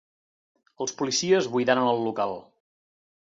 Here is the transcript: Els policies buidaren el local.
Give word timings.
Els 0.85 0.95
policies 1.01 1.49
buidaren 1.57 1.91
el 1.91 2.03
local. 2.07 2.33